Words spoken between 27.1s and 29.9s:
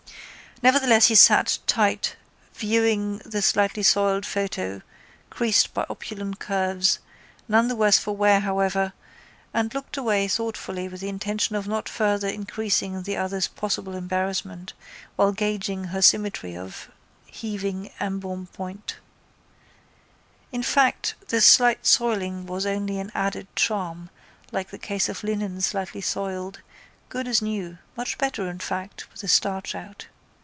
as new, much better in fact with the starch